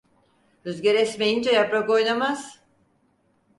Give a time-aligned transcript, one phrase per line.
[0.67, 2.61] Rüzgâr esmeyince yaprak oynamaz.